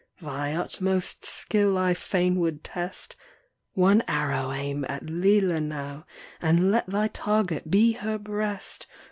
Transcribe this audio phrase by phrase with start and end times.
[0.19, 3.15] Thy utmost skill I fain would test;
[3.73, 6.07] One arrow aim at Lelia now,
[6.41, 8.87] And let thy target be her breast